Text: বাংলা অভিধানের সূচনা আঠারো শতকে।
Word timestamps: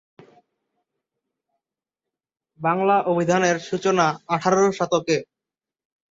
বাংলা 2.59 2.95
অভিধানের 3.03 3.57
সূচনা 3.59 4.05
আঠারো 4.27 4.65
শতকে। 4.71 5.17